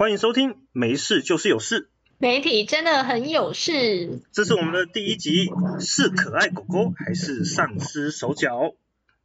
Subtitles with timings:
[0.00, 1.82] 欢迎收听《没事就是有事》，
[2.16, 4.22] 媒体真的很有事。
[4.32, 8.72] 这是我们的第一集，是可爱狗狗还是丧尸手脚？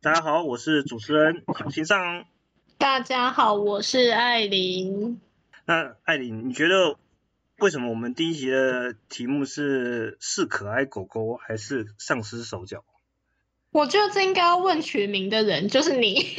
[0.02, 2.26] 大家好，我是主持人小心上。
[2.78, 5.22] 大家好，我是艾琳。
[5.64, 6.98] 那艾琳，你觉得
[7.60, 12.84] 为什么我们第一集的题目是是可爱狗狗还是丧尸手脚？
[13.72, 16.36] 我觉得这应该要问取名的人，就是你。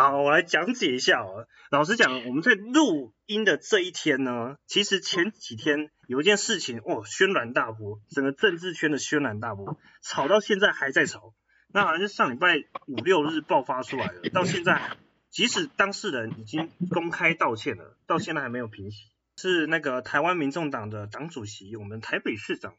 [0.00, 1.46] 好，我来讲解一下哦。
[1.70, 11.34] 老实讲，我们在录音的这一天呢，其实前几天有一件事情，哦，轩然大波，整个政治圈的轩然大波，吵到现在还在吵。
[11.68, 14.96] 那好像是上礼拜五六日爆发出来的，到现在，
[15.28, 19.10] 即使当事人已经公开道歉了，到现在还没有平息。
[19.36, 22.72] 是那个台湾民众党的党主席，我们台北市长，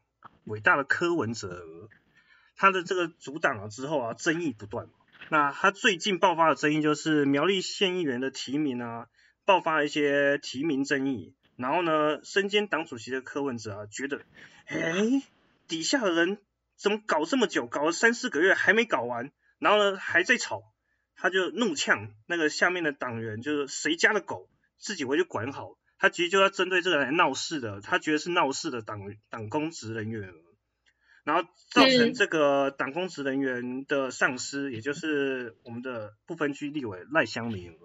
[0.45, 1.87] 伟大的柯文哲，
[2.55, 4.87] 他的这个阻挡了之后啊，争议不断。
[5.31, 9.07] 那他最近爆发的争议就是苗栗县议员的提名啊，
[9.45, 11.33] 爆发了一些提名争议。
[11.55, 14.19] 然后呢，身兼党主席的柯文哲啊，觉得，
[14.65, 15.23] 哎，
[15.69, 16.37] 底下的人
[16.75, 20.63] 怎么搞这么久，搞了三四个月还没搞完，然后呢还在吵，
[21.15, 25.77] 他就怒呛那个下面的党员，就是谁家的狗自己回去管好。
[25.97, 30.33] 他其实就要针对这个来闹事的，他觉得是闹事的党党公职人员。
[31.23, 37.77] 然后造成这个党公职人员的丧失，也就是我们的不分区立委赖香明，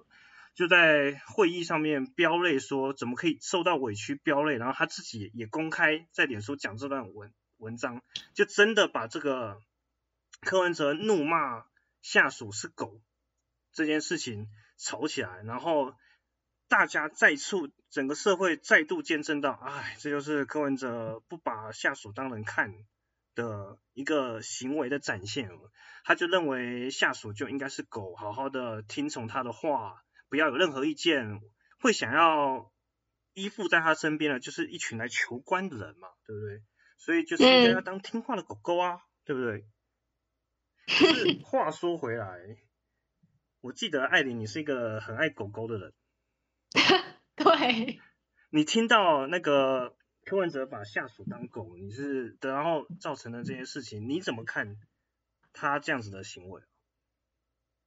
[0.55, 4.57] 就在会议上面飙泪说，怎么可以受到委屈飙泪？
[4.57, 9.61] 然后他自己也公开在脸书讲这段文文章，就真的把这个
[10.41, 11.67] 柯文哲怒骂
[12.01, 13.01] 下属是狗
[13.73, 14.48] 这件事情
[14.79, 15.95] 吵起来，然后
[16.69, 22.75] 大家再次整个社会再度见证到，哎，这就是柯文哲不把下属当人看。
[23.37, 25.48] 的一个行为的展现，
[26.02, 31.41] 他就认为下属就应该是狗，好好的听从他的话，不要有任何意见，
[31.79, 32.73] 会想要
[33.35, 36.63] 依附在他身边的，就是一群来求官的人嘛，对不对？
[36.98, 39.69] 所以就是应该要当听话的狗狗啊，对不对？
[40.89, 42.27] 是话说回来，
[43.61, 45.95] 我记得艾琳，你是一个很爱狗狗的人，
[47.36, 48.01] 对，
[48.48, 49.95] 你听到那个。
[50.29, 54.77] 柯文哲把下属当狗，你是然后造成的这件事情，你怎么看
[55.53, 56.61] 他这样子的行为？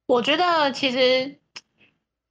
[0.06, 1.38] 我觉得其实，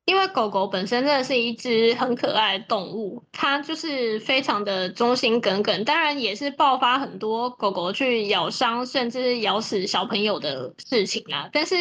[0.05, 11.51] 因为狗狗本身真的是一只很可爱的动物，它就是非常的忠心耿耿，当然也是爆发很多狗狗去咬伤甚至咬死小朋友的事情啊。
[11.53, 11.75] 但是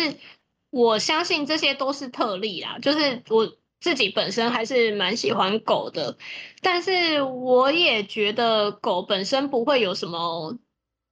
[0.69, 3.57] 我相信这些都是特例啦，就是我。
[3.81, 6.19] 自己本身还是蛮喜欢狗的，
[6.63, 10.59] 但是我也觉得狗本身不会有什么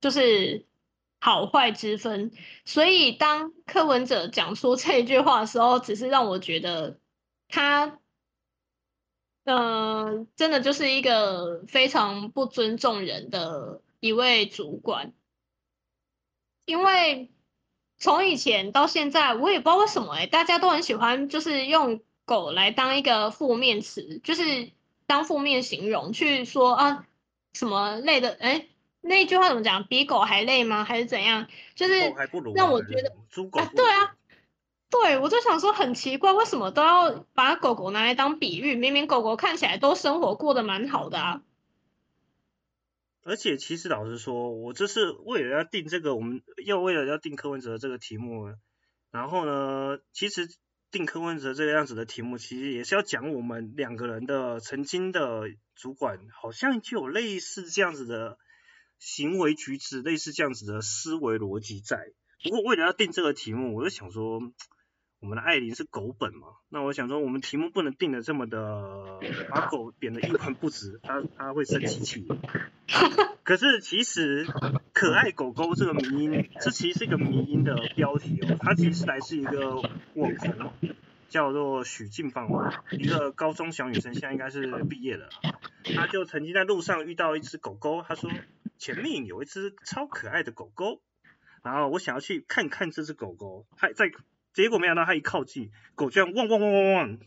[0.01, 0.67] 就是
[1.21, 2.33] 好坏之分，
[2.65, 6.99] 所以当柯文哲讲出这一句话的时候，只是让我觉得
[7.47, 8.01] 他，
[9.45, 15.13] 嗯，真的就是一个非常不尊重人的一位主管，
[16.65, 17.31] 因为
[17.97, 22.01] 从以前到现在，我也不知道为什么哎，大家都很喜欢就是用。
[22.27, 24.73] 狗来当一个负面词，就是
[25.07, 27.07] 当负面形容去说啊，
[27.55, 28.37] 什么累的？
[28.41, 28.67] 哎，
[29.01, 29.85] 那句话怎么讲？
[29.85, 30.83] 比狗还累吗？
[30.83, 31.47] 还是怎样？
[31.77, 32.13] 就是
[32.57, 33.11] 让我觉得，
[33.53, 34.17] 啊，对啊，
[34.91, 38.75] 对我就想说很奇怪，为什么都要把狗狗拿来当比喻？
[38.75, 41.43] 明明狗狗看起来都生活过得蛮好的啊。
[43.23, 48.53] 而且其实老实说，我这是为了要定这个，我们要为了要定柯文哲这个题目，
[49.13, 50.49] 然后呢，其实。
[50.91, 55.43] 定柯文哲这个样子的题目，其实也是要讲我们两个人的曾经的
[55.75, 58.39] 主管，好像就有类似这样子的
[58.99, 61.99] 行为举止，类似这样子的思维逻辑在。
[62.43, 64.41] 不过为了要定这个题目，我就想说，
[65.21, 69.19] 我们的艾琳是狗本嘛，那我想说，我们题目不能定的这么的，
[69.51, 72.27] 把狗贬得一文不值，他他会生气气。
[73.47, 74.45] 可是其实
[74.93, 80.73] 可爱狗狗这个迷音， 这其实是一个迷音的标题哦，它其实来自一个网红，
[81.29, 82.49] 叫做许静芳，
[82.91, 85.29] 一个高中小女生，现在应该是毕业了。
[85.95, 88.29] 她就曾经在路上遇到一只狗狗，她说
[88.79, 91.01] 前面有一只超可爱的狗狗，
[91.63, 94.11] 然后我想要去看看这只狗狗，还在，
[94.55, 97.19] 结果没想到它一靠近，狗居然汪汪汪汪汪。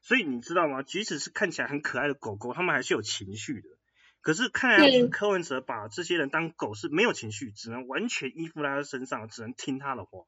[0.00, 0.82] 所以你知道吗？
[0.82, 3.68] 即使是看起来很可爱的狗狗，它们还是有情绪的。
[4.26, 10.24] 可是看来柯文哲把这些人当狗是没有情绪，只能完全依附在他身上，只能听他的话。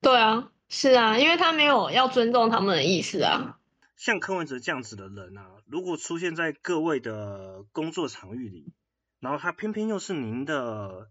[0.00, 3.58] 对啊，是啊，因为他没有要尊重他们的意思啊。
[3.96, 8.72] 像柯文哲这样子的人啊，如果出现在各位的工作场域里，
[9.18, 11.10] 然后他偏偏又是您的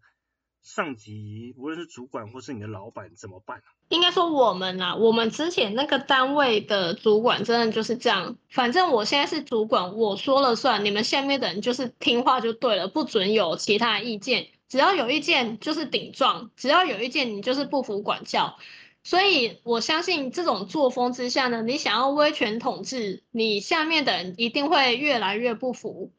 [0.64, 3.62] 上级，无论是主管或是你的老板怎么办？
[3.90, 8.38] 应该说我们啊，我们之前那个单位的主管真的就是这样。
[8.50, 14.48] 反正我现在是主管，我说了算，你们下面的人就是听话就对了，不准有其他意见。
[14.70, 18.58] 只要有意见就是顶撞，只要有意见你就是不服管教。
[19.04, 26.14] 所以我相信这种作风之下呢，你想要威权统治，你下面的人一定会越来越不服。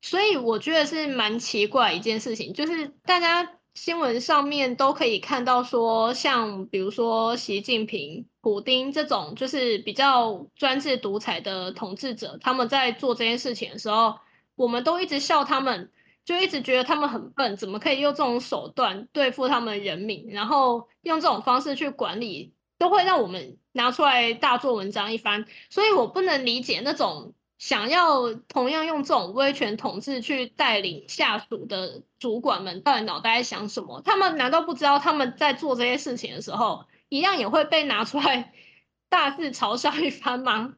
[0.00, 3.52] 所以我觉得是蛮奇怪一件事情，就是大家。
[3.76, 14.16] 新闻上面都可以看到，说像比如说习近平、普丁这种就是比较专制独裁的统治者，他们在做这件事情的时候，
[14.54, 15.92] 我们都一直笑他们，
[16.24, 25.44] 就一直觉得他们很笨，怎么可以用这种手段对付他们人民，然后用这种方式去管理，都会让我们拿出来大做文章一番。
[25.68, 27.34] 所以我不能理解那种。
[27.58, 34.02] 想要同样用这种威权统治去带领下属的主管们，到底脑袋在想什么？
[34.04, 38.52] 他们难道不知道他们在做这些事情的时候，一样也会被拿出来
[39.08, 40.74] 大肆嘲笑一番吗？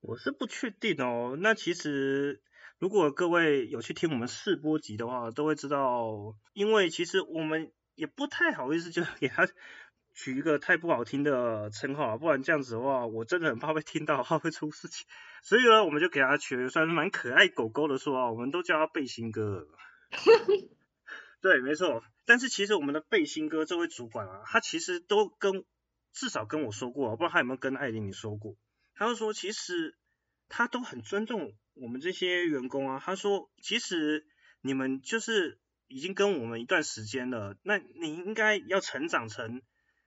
[0.00, 1.36] 我是不确定哦。
[1.38, 2.40] 那其实
[2.78, 9.46] 如果各位有去听我们试播集的话，都会知道，因为其实我们也不太好意思就 给他。
[10.14, 15.06] 取一个太不好听的称号啊，不然这样子的话，我真的很怕被听到，怕会出事情。
[15.42, 19.66] 所以呢，我们就给他取了算是蛮可爱狗狗的说啊，我们都叫他背心哥。
[21.40, 22.04] 对，没错。
[22.24, 25.64] 但是其实我们的背心哥这位主管啊，他其实都跟
[26.12, 28.54] 至少跟我说过，不知道他有没有跟艾琳你说过。
[28.94, 29.96] 他就说，其实
[30.48, 33.02] 他都很尊重我们这些员工啊。
[33.02, 34.26] 他说，其实
[34.60, 35.58] 你们就是
[35.88, 39.62] 已经跟我们一段时间了，那你应该要成长成。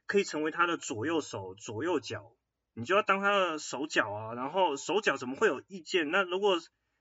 [0.06, 2.36] 可以成为他的左右手、左右脚，
[2.74, 4.34] 你就要当他的手脚啊。
[4.34, 6.12] 然后手脚怎么会有意见？
[6.12, 6.60] 那如果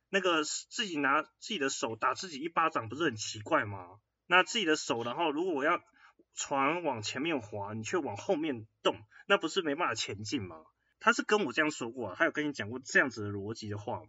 [0.09, 3.99] 那个自己拿自己的手打自己一巴掌，不是很奇怪吗？
[4.27, 5.83] 那自己的手，然后如果我要
[6.35, 8.97] 船往前面滑，你却往后面动，
[9.27, 10.57] 那不是没办法前进吗？
[11.01, 14.07] 他是跟我这样说过，他有跟你讲过这样子的逻辑的话吗？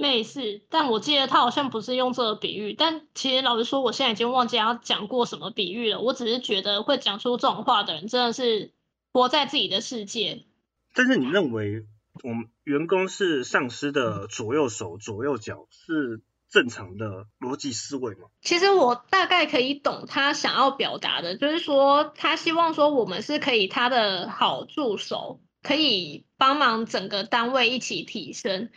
[0.00, 2.72] 类似，但我记得他好像不是用这个比喻。
[2.72, 6.00] 但其实老实说，我现在已经忘记他讲过什么比喻了。
[6.00, 8.72] 我只是觉得会讲出这种话的人，真的是
[9.12, 10.46] 活在自己的世界。
[10.94, 11.84] 但是你认为
[12.24, 18.28] 我们员工是上司的左右手、左右脚，是正常的逻辑思维吗？
[18.40, 28.70] 其实我大概可以懂他想要表达的，就是说他希望说我们是可以他的好助手，可以帮忙整个单位一起提升，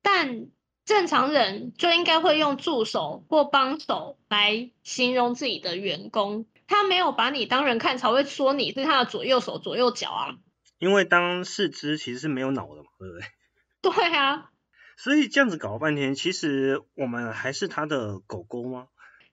[0.00, 0.46] 但。
[0.90, 10.34] 正常人就应该会用助手或帮手来形容自己的员工，他没有把你当人看，才会说你是他的左右手、左右脚啊。
[10.80, 14.02] 因为当四肢其实是没有脑的嘛，对不对？
[14.08, 14.50] 对啊。
[14.96, 18.88] 所以这样子搞了半天，其实我们还是他的狗狗吗？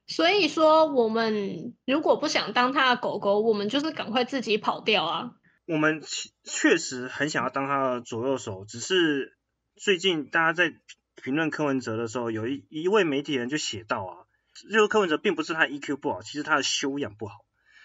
[0.06, 5.32] 所以说，我们如果不想当他的狗狗，我们就是赶快自己跑掉啊。
[5.66, 6.04] 我们
[6.44, 9.36] 确实很想要当他的左右手，只是
[9.76, 10.76] 最近大家在。
[11.22, 14.26] 评论柯文哲的时候，有一一位媒体人就写到啊，
[14.72, 17.36] 就柯文哲并不是他 EQ 不好，其实他的修养不好，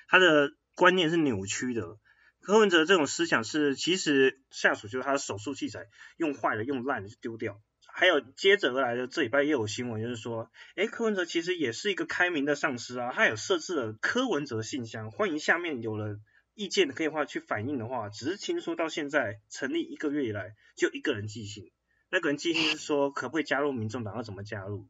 [0.09, 1.99] 他的观念是扭曲的。
[2.41, 5.87] 柯文哲这种思想是，其实下属就是他的手术器材
[6.17, 7.61] 用坏了、用烂了就丢掉。
[7.95, 16.19] 还有接着而来的这礼拜也有新闻，就是说，哎，柯文哲其实也是一个开明的上司啊，他有设置了柯文哲信箱，欢迎下面有了
[16.55, 21.71] 意见可以话去反映的话，只是听说到现在成立一个月以来，就一个人寄信。
[22.13, 24.15] 那个人寄信是说，可不可以加入民众党？
[24.17, 24.87] 要怎么加入？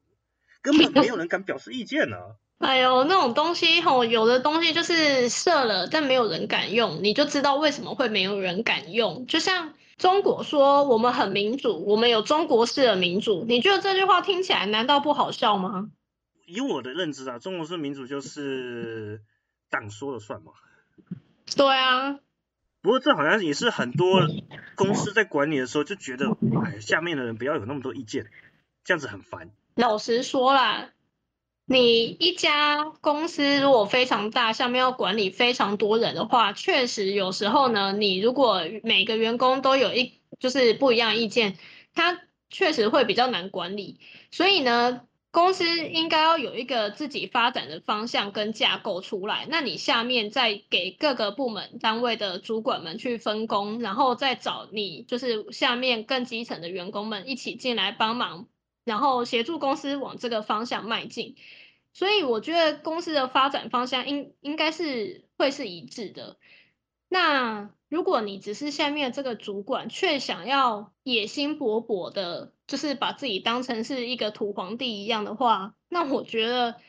[0.60, 2.16] 根本没有人敢表示意见呢。
[2.58, 9.24] 哎呦，那种东西吼，有的东西就是设了，但没有人敢用，你就知道为什么会没有人敢用。
[9.28, 15.90] 就像中国说我们很民主，我们有中国式的民主，你觉得这句话听起来难道不好笑吗？
[16.44, 19.22] 以我的认知啊，中国式民主就是
[19.70, 20.50] 党说了算嘛。
[21.56, 22.18] 对啊。
[22.80, 24.22] 不过这好像也是很多
[24.74, 28.26] 公司在管理的时候就觉得，哎，下面的人不要有那么多意见，
[28.84, 29.50] 这样子很烦。
[29.74, 30.90] 老实说啦，
[31.66, 41.56] 你一家公司如果非常大，下面要管理非常多人的话，确实有时候呢，你如果每个员工都有一就是不一样意见，
[41.94, 44.00] 他确实会比较难管理。
[44.30, 45.02] 所以呢。
[45.32, 58.46] 公司应该要有一个自己发展的方向跟架构出来，那你下面再给各个部门单位的主管们去分工，然后再找你就是下面更基层的员工们一起进来帮忙，
[58.84, 61.34] 然后协助公司往这个方向迈进。
[61.94, 66.36] 所以我觉得公司的发展方向应应该是会是一致的。
[67.12, 76.80] 那如果你只是下面这个主管，却想要野心勃勃的，就是把自己当成是一个土皇帝一样的话，那我觉得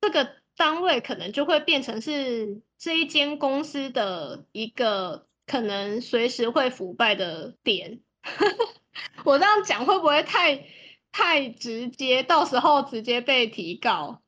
[0.00, 8.00] 这个单位可能就会变成是这一间公司的一个可能随时会腐败的点。
[9.26, 10.64] 我这样讲会不会太
[11.12, 12.22] 太直接？
[12.22, 14.22] 到时候直接被提告？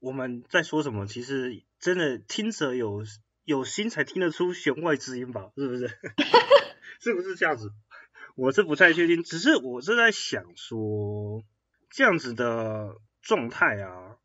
[0.00, 1.06] 我们在说什么？
[1.06, 3.04] 其实真的听者有
[3.44, 5.50] 有心才听得出弦外之音吧？
[5.56, 5.88] 是不是？
[7.00, 7.72] 是不是这样子？
[8.36, 11.42] 我是不太确定，只是我是在想说，
[11.90, 14.16] 这样子的状态啊，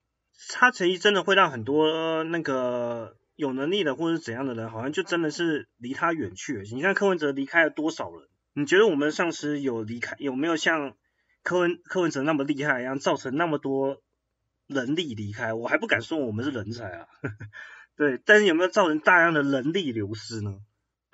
[0.50, 6.64] 他其实真的会让很多那个有能力的或者怎样的人，好像就真的是离他远去。
[6.72, 8.28] 你看柯文哲离开了多少人？
[8.54, 10.96] 你觉得我们上司有离开，有没有像
[11.44, 14.02] 柯文柯文哲那么厉害一样，造成那么多
[14.68, 15.54] 人力离开？
[15.54, 17.08] 我还不敢说我们是人才啊，
[17.98, 20.60] 对，但是有没有造成大量的人力流失呢？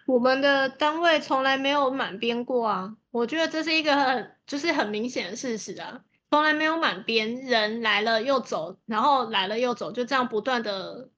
[0.05, 11.09] 我们的单位从来没有满编过啊，我觉得这是一个很就是很明显的事实啊，从来没有满编，人来了又走，然后来了又走，就这样不断的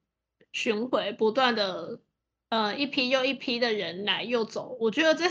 [0.53, 1.99] 巡回，不断的
[2.49, 5.29] 呃一批又一批的人来又走，我觉得这。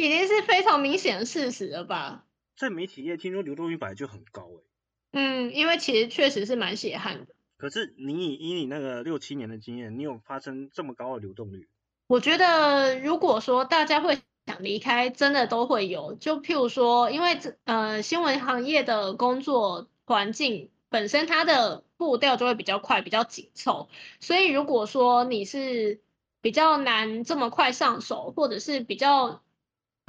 [0.00, 2.24] 已经是非常明显的事实了吧？
[2.56, 4.62] 在媒体业，听说流动率本来就很高哎。
[5.10, 7.34] 嗯，因为其实确实是蛮血汗的。
[7.58, 11.68] 可是你以以你那个六七年的经验，你有发生这么高的流动率？
[12.06, 16.14] 我觉得，如果说大家会想离开，真的都会有。
[16.14, 23.88] 就譬如说，因为呃新闻行业的工作环境本身它的步调就会比较快，比较紧凑，
[24.20, 26.00] 所以如果说你是
[26.40, 29.42] 比较难这么快上手，或者是比较。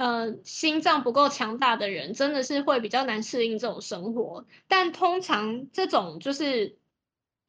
[0.02, 4.46] 呃，心脏不够强大的人真的是会比较难适应这种生活。
[4.66, 6.78] 但通常这种就是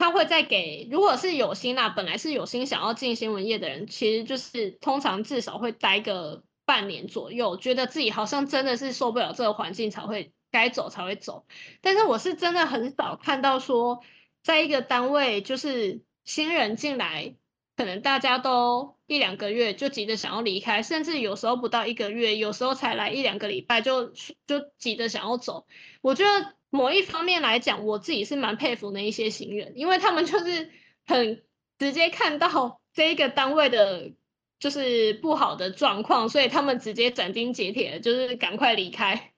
[0.01, 11.45] 他会再给，如果是有心啦，本来是有心想要进新闻业的人，其实就是通常至少会待个半年左右，觉得自己好像真的是受不了这个环境才会该走才会走。
[11.81, 14.01] 但是我是真的很少看到说，
[14.41, 17.35] 在一个单位就是新人进来。
[17.77, 24.13] 可能大家都一两个月就急着想要离开，甚至有时候不到一个月，有时候才来一两个礼拜就
[24.47, 25.67] 就急着想要走。
[25.99, 30.69] 我觉得某一方面来讲，我自己是蛮佩服那一些行人，因为他们就是
[31.05, 31.43] 很
[31.77, 34.13] 直接看到这一个单位的
[34.59, 39.33] 就是不好的状况，所以他们直接斩钉截铁，就是赶快离开。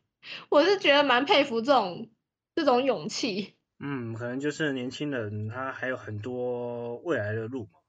[0.50, 2.12] 我是觉得蛮佩服这种
[2.53, 3.56] 这种勇气。
[3.80, 7.80] 嗯，可能就是年轻人他还有很多未来的路嘛。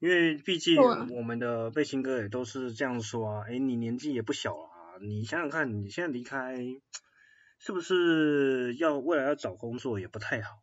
[0.00, 0.80] 因为毕竟
[1.14, 6.56] 我们的背心哥也都是这样说啊，哎，你年纪也不小了啊，你想想看，你现在离开，
[7.58, 10.56] 是不是要未来要找工作也不太好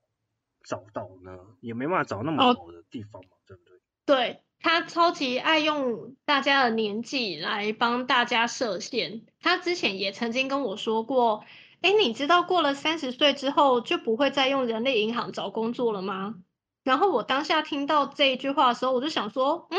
[0.67, 1.37] 找到呢？
[1.61, 3.79] 也没办法找那么好的地方嘛，对不对？
[4.07, 11.45] 对他超级爱用大家的年纪来帮大家设限，他之前也曾经跟我说过，
[11.81, 16.41] 哎，你知道过了三十岁之后就不会再用人力银行找工作了吗？
[16.87, 19.77] 然后我当下听到这一句话的时候，我就想说，嗯，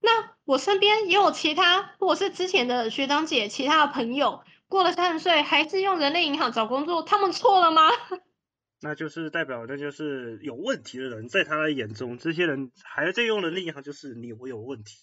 [0.00, 7.88] 那我身边也有其他，或者是之前的学长姐、其他的朋友，过了三十岁还是用人类银行找工作，他们错了吗？
[8.82, 14.98] 那就是代表那就是有问题的人，在他的眼中，这些人还在用人力银行，就是你我有问题。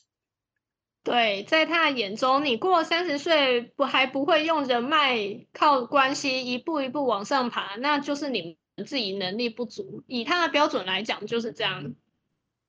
[1.03, 8.59] 对，在他的眼中，你过了三十岁不还不会用人脉靠关系一步一步往上爬，那就是你。
[8.85, 11.95] 自己能力不足，以他的标准来讲就是这样。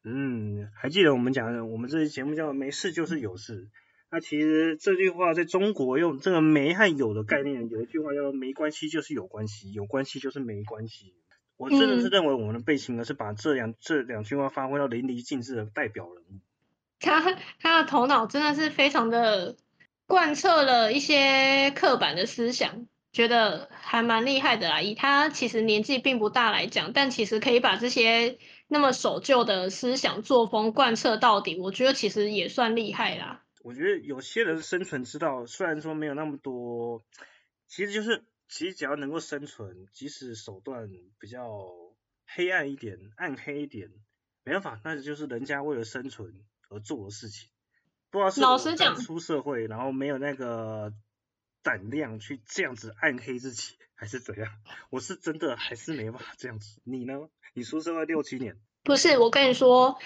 [0.02, 3.68] 嗯，还记得我们讲的，我们这期节目叫“没事就是有事”。
[4.10, 11.14] 那其实这句话在中国用这个“没”和“有”的概念，有一句话叫“没关系就是有关系，有关系就是没关系”。
[11.56, 16.40] 我真的是认为我们的背心呢是把这两这两句话发挥到淋漓尽致的代表人物。
[16.98, 19.56] 他他的头脑真的是非常的
[20.06, 22.86] 贯彻了一些刻板的思想。
[23.12, 28.38] 觉得还蛮厉害的啦，以他其实年纪并不大来讲，但其实可以把这些
[28.68, 33.42] 那么守旧的思想作风贯彻到底，我觉得其实也算厉害啦。
[33.64, 37.02] 我觉得有些人生存之道，虽然说没有那么多，
[37.66, 40.88] 其实就是其实只要能够生存，即使手段
[41.18, 41.42] 比较
[42.26, 43.90] 黑暗一点、暗黑一点，
[44.44, 46.32] 没办法，那就是人家为了生存
[46.68, 47.48] 而做的事情。
[48.08, 50.92] 不知道是老实讲出社会，然后没有那个。
[51.62, 54.48] 胆量去这样子暗黑自己，还是怎样？
[54.90, 56.80] 我是真的还是没办法这样子。
[56.84, 57.28] 你呢？
[57.52, 58.56] 你出社会六七年？
[58.82, 59.98] 不是，我跟你说，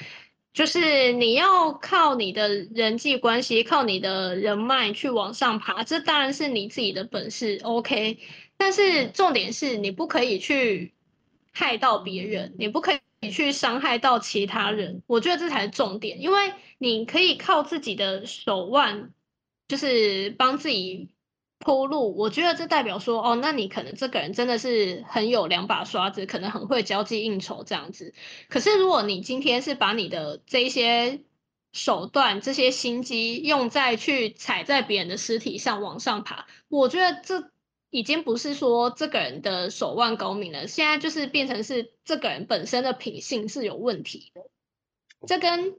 [0.53, 7.61] 就是你要靠你的人际关系，靠你的人脉去往上爬，这当然是你自己的本事。
[7.63, 8.19] OK，
[8.57, 10.95] 但是重点是你不可以去
[11.53, 15.03] 害到别人，你不可以去伤害到其他人。
[15.07, 19.13] 我觉得这才是重点，因为你可以靠自己的手腕，
[19.69, 21.14] 就是帮自己。
[21.65, 28.15] 铺路，我觉得这代表说，哦，那你可能这个人真的是很有两把刷子，可能很会交际应酬这样子。
[28.49, 31.23] 可是如果你今天是把你的这一些
[31.73, 37.51] 手段、这些心机用在去踩在别人的尸体上往上爬，我觉得这
[37.91, 44.43] 已经不是说这个人的手腕高明了，现在就是变成是这个人本身的品性是有问题的。
[45.27, 45.77] 这跟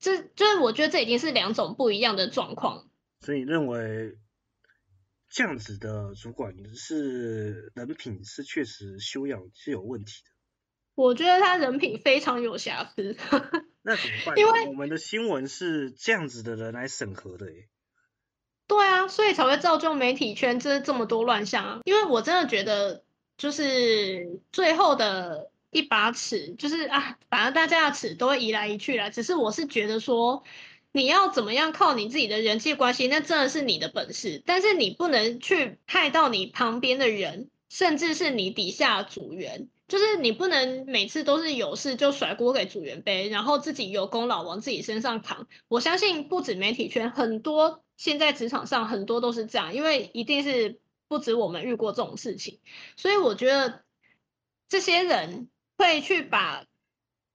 [0.00, 2.88] 这就是我觉得这已经是两种不一样的状况。
[3.20, 4.16] 所以认为
[5.32, 10.30] 这样子的主管是人品是确实修养是有问题的。
[10.94, 13.16] 我觉得他人品非常有瑕疵。
[13.80, 14.36] 那怎么办？
[14.36, 17.66] 因为我们的新闻是这样子的人来审核的耶。
[18.66, 21.80] 对啊，所以才会造就媒体圈这这么多乱象啊。
[21.84, 23.02] 因为我真的觉得，
[23.38, 29.08] 就是最后的一把尺，就是啊，反正大家的尺都会移来移去啦。
[29.08, 30.44] 只是我是觉得说。
[30.92, 34.42] 你要怎么样靠你自己的人际关系，那真的是你的本事。
[34.44, 39.68] 但是你不能去害到你旁边的人，甚至是你底下组员。
[39.88, 45.48] 就是你不能每次都是有事就甩锅给组员背，然后自己有功劳往自己身上扛。
[45.68, 52.60] 我相信不止媒体圈，很多现在职场上很多都是这样，因为一定是不止我们遇过这种事情。
[52.96, 53.82] 所以我觉得
[54.68, 56.64] 这些人会去把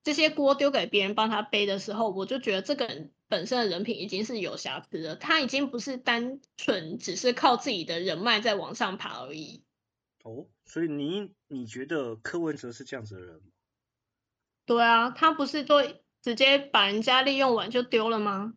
[0.04, 3.12] 这些锅丢给别人帮他背的时候，我就觉得这个人。
[3.28, 9.64] 本身的人品已经是有瑕疵了，他已经不是单纯只是靠自己的人脉在往上爬而已。
[10.24, 13.42] 哦，所以你你觉得柯文哲是这样子的人吗？
[14.66, 15.82] 对啊，他不是都
[16.22, 18.54] 直接把人家利用完就丢了吗？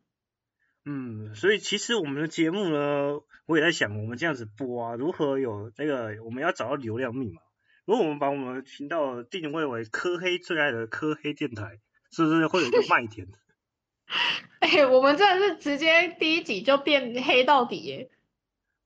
[0.85, 7.43] 嗯，所以其实我们的节目呢，我也在想，我们这样子播啊，如何有那个我们要找到流量密码？
[7.85, 13.29] 如果我们把我们的频道定位为科黑最爱的科黑电台，是不是会有一个卖点？
[14.61, 18.11] 哎，我们真的是直接第一集就变黑到底耶！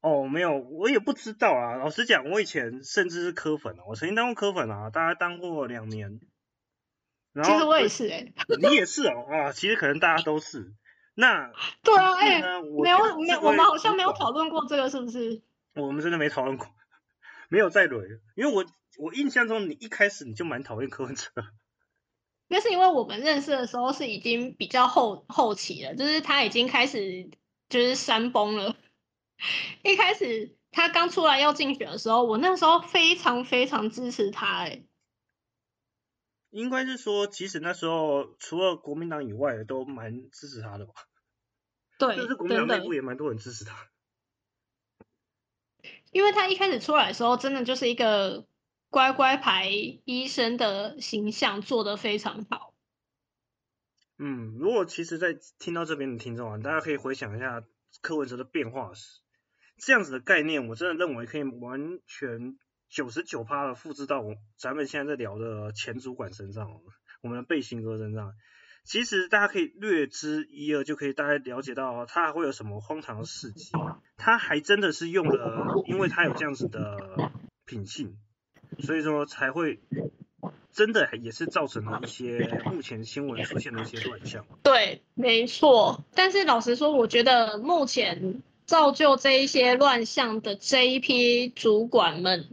[0.01, 1.77] 哦，没有，我也不知道啊。
[1.77, 6.21] 老实讲，我以前甚至是科粉啊，我曾经当过科粉啊，大概当过两年。
[7.43, 8.33] 其实我也是哎。
[8.61, 10.73] 你也是哦啊，其实可能大家都是。
[11.15, 11.51] 那
[11.83, 12.41] 对啊，哎，
[12.83, 15.43] 没有没有，我们好像没有讨论过这个，是不是？
[15.75, 16.69] 我们真的没讨论过，
[17.49, 18.65] 没有再捋，因为我
[18.99, 21.31] 我印象中你一开始你就蛮讨厌柯文哲。
[22.47, 27.31] 那是因为我们认识的时候是已经比较后后期了，就是他已经开始
[27.69, 28.77] 就是山崩了。
[29.83, 34.85] 一开始他刚出来要竞选的时候，我那时候非常非常支持他，哎，
[36.51, 40.93] 应该是说，其实那时候除了国民党以外，都蛮支持他的吧？
[41.99, 43.89] 对，就是国民党内部也蛮多人支持他，
[46.13, 48.47] 因为他一开始出来的时候，真的就是一个。
[48.95, 49.69] 乖乖牌
[50.05, 52.73] 医生的形象做得非常好。
[54.19, 57.65] 嗯，如果其实，在听到这边的听众啊，大家可以回想一下
[58.03, 59.19] 柯文哲的变化史，
[59.79, 62.57] 这样子的概念，我真的认为可以完全
[62.89, 66.71] 九十九趴的复制到我咱们现在在聊的前主管身上，
[67.21, 68.33] 我们的背心哥身上。
[68.85, 73.73] 其实大家可以略知一二，就可以大概了解到他还会有什么荒唐的事迹。
[74.17, 77.33] 他还真的是用了，因为他有这样子的
[77.65, 78.21] 品性。
[78.81, 79.81] 所以说才会
[80.73, 84.45] 真的也是造成了一些目前新闻出现的一些乱象。
[84.63, 86.05] 对，没错。
[86.15, 92.49] 但是老实说，我觉得目前造就这一些乱象的这一批主管们，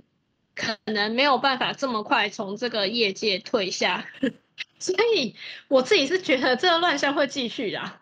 [0.53, 4.07] 可能没有办法这么快从这个业界退下。
[4.77, 5.35] 所以
[5.67, 7.99] 我自己是觉得这个乱象会继续的。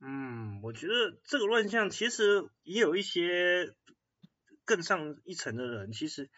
[0.00, 3.72] 嗯，我觉得这个乱象其实也有一些
[4.64, 6.28] 更上一层的人，其实。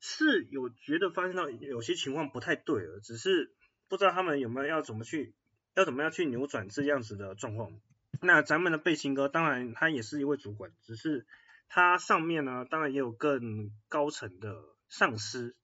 [0.00, 3.52] 是有觉得发现到有些情况不太对了，只是
[3.88, 5.34] 不知道他们有没有要怎么去
[5.74, 7.80] 要怎么样去扭转这样子的状况。
[8.22, 11.26] 那咱们的背心哥当然他也是一位主管，只是
[11.68, 15.56] 他上面呢当然也有更高层的上司。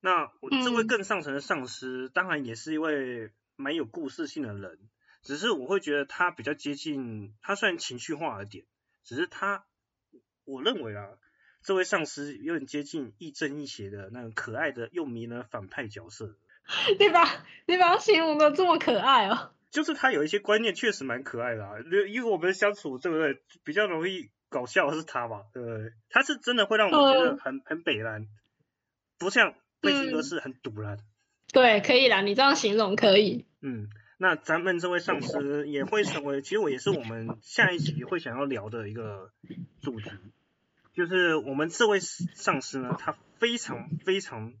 [0.00, 4.78] 那我这位更上层的上司当然也是一位蛮有故事性的人，
[5.22, 8.64] 只是我会觉得他比较接近，他虽然情绪化了点，
[9.02, 9.64] 只是他
[10.44, 11.08] 我认为啊。
[11.62, 16.36] 这位上司有点接近亦正亦邪的那种可爱的又迷人反派角色。
[16.98, 17.24] 你把
[17.66, 19.52] 你把他形容的这么可爱哦。
[19.70, 21.74] 就是他有一些观念确实蛮可爱的啊，
[22.10, 23.42] 因为我们相处对不对？
[23.64, 25.92] 比较容易搞笑的是他吧，对不对？
[26.08, 28.26] 他是真的会让我觉得很很北然，
[29.18, 30.98] 不像背心哥是很堵然。
[31.52, 33.44] 对，可以啦，你这样形容可以。
[33.60, 39.32] 嗯，那咱们这位上司也会成为，其实我也是我们下一集会想要聊的一个
[39.82, 40.10] 主题。
[40.98, 44.52] 就是我们这位上司呢，他非常非常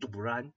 [0.00, 0.50] 突然，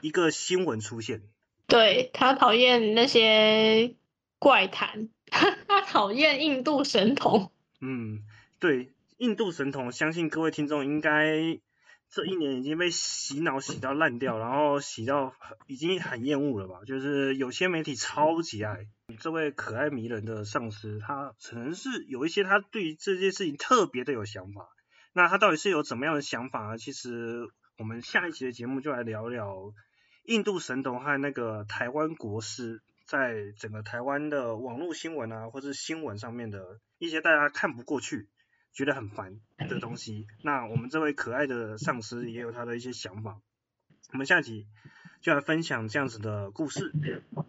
[0.00, 1.20] 一个新闻出现，
[1.66, 3.96] 对他讨厌那些
[4.38, 7.52] 怪谈， 他讨厌印度神童。
[7.82, 8.22] 嗯，
[8.58, 11.60] 对，印度神童，相信各位听众应该
[12.08, 15.34] 这一年已经被洗脑洗到烂掉，然后洗到
[15.66, 16.80] 已经很厌恶了吧？
[16.86, 24.68] 就是有些媒体超级爱这位可爱迷人的上司，他可能是有一些他对于这件事情特别的有想法。
[25.12, 26.78] 那他到底是有怎么样的想法呢？
[26.78, 29.72] 其实我们下一期的节目就来聊聊
[30.24, 38.28] 印度神童和那个台湾国师，在整个台湾的网络新闻啊，或是新闻上面的一些大家看不过去、
[38.72, 40.26] 觉得很烦的东西。
[40.44, 43.40] 那我们这位可爱的上司也有他的一些想法。
[44.12, 44.66] 我们下集
[45.20, 46.92] 就来分享这样子的故事。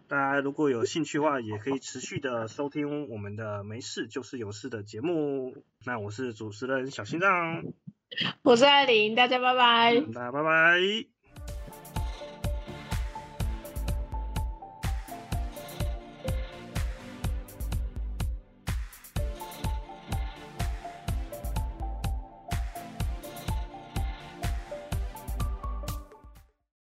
[0.08, 5.64] 大家如果有兴趣的话，也可以持续的收听我们的没事就是有事的节目。
[5.84, 7.64] 那我是主持人小心脏，
[8.42, 10.00] 我是艾琳，大家拜拜。
[10.12, 11.21] 大家拜拜。